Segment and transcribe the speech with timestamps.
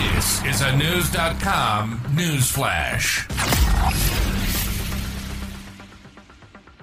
[0.00, 3.28] This is a Knewz.com news flash.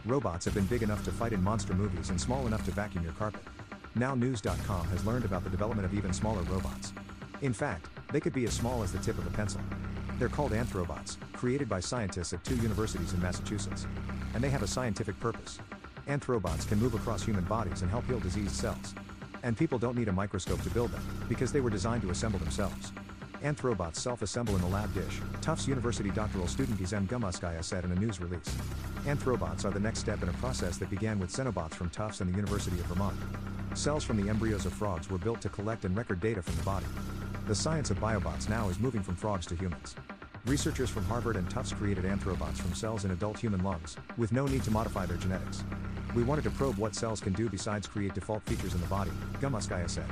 [0.05, 3.03] Robots have been big enough to fight in monster movies and small enough to vacuum
[3.03, 3.41] your carpet.
[3.95, 6.93] Now Knewz.com has learned about the development of even smaller robots.
[7.41, 9.61] In fact, they could be as small as the tip of a pencil.
[10.19, 13.87] They're called anthrobots, created by scientists at two universities in Massachusetts.
[14.35, 15.57] And they have a scientific purpose.
[16.07, 18.93] Anthrobots can move across human bodies and help heal diseased cells.
[19.47, 22.37] And people don't need a microscope to build them, because they were designed to assemble
[22.37, 22.91] themselves.
[23.41, 27.95] Anthrobots self-assemble in the lab dish, Tufts University doctoral student Gizem Gumuskaya said in a
[27.95, 28.53] news release.
[29.05, 32.29] Anthrobots are the next step in a process that began with Xenobots from Tufts and
[32.29, 33.15] the University of Vermont.
[33.73, 36.63] Cells from the embryos of frogs were built to collect and record data from the
[36.63, 36.87] body.
[37.47, 39.95] The science of biobots now is moving from frogs to humans.
[40.47, 44.47] Researchers from Harvard and Tufts created anthrobots from cells in adult human lungs, with no
[44.47, 45.65] need to modify their genetics.
[46.15, 49.11] We wanted to probe what cells can do besides create default features in the body,
[49.41, 50.05] Gumuskaya said.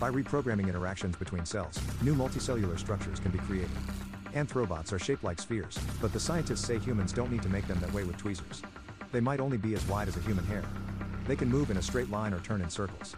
[0.00, 3.68] By reprogramming interactions between cells, new multicellular structures can be created.
[4.32, 7.78] Anthrobots are shaped like spheres, but the scientists say humans don't need to make them
[7.80, 8.62] that way with tweezers.
[9.12, 10.62] They might only be as wide as a human hair.
[11.26, 13.14] They can move in a straight line or turn in circles.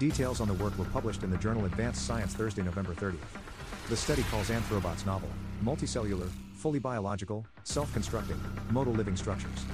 [0.00, 3.18] Details on the work were published in the journal Advanced Science Thursday, November 30th.
[3.90, 5.28] The study calls anthrobots novel,
[5.64, 9.64] multicellular, fully biological, self constructing, motile living structures.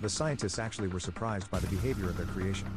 [0.00, 2.68] The scientists actually were surprised by the behavior of their creation.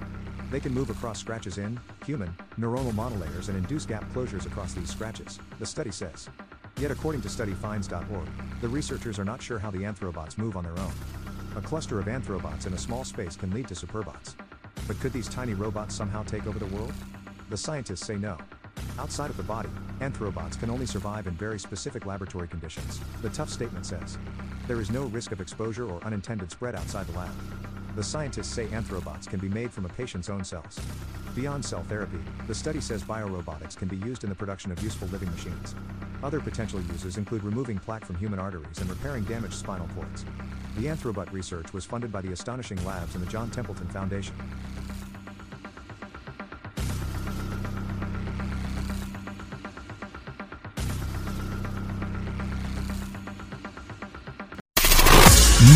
[0.49, 4.89] They can move across scratches in, human, neuronal monolayers and induce gap closures across these
[4.89, 6.29] scratches, the study says.
[6.79, 8.27] Yet according to studyfinds.org,
[8.61, 10.93] the researchers are not sure how the anthrobots move on their own.
[11.57, 14.33] A cluster of anthrobots in a small space can lead to superbots.
[14.87, 16.93] But could these tiny robots somehow take over the world?
[17.51, 18.39] The scientists say no.
[18.99, 23.53] Outside of the body, anthrobots can only survive in very specific laboratory conditions, the Tufts
[23.53, 24.17] statement says.
[24.67, 27.31] There is no risk of exposure or unintended spread outside the lab.
[27.95, 30.79] The scientists say anthrobots can be made from a patient's own cells.
[31.35, 32.17] Beyond cell therapy,
[32.47, 35.75] the study says biorobotics can be used in the production of useful living machines.
[36.23, 40.25] Other potential uses include removing plaque from human arteries and repairing damaged spinal cords.
[40.77, 44.35] The Anthrobot research was funded by the Astonishing Labs and the John Templeton Foundation.